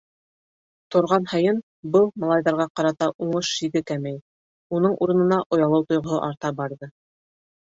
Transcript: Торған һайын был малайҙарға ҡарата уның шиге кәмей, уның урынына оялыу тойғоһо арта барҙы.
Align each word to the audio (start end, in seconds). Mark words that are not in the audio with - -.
Торған 0.95 1.27
һайын 1.33 1.59
был 1.95 2.07
малайҙарға 2.23 2.67
ҡарата 2.79 3.11
уның 3.27 3.45
шиге 3.49 3.83
кәмей, 3.93 4.17
уның 4.79 4.97
урынына 5.07 5.41
оялыу 5.59 5.89
тойғоһо 5.93 6.23
арта 6.31 6.53
барҙы. 6.63 6.91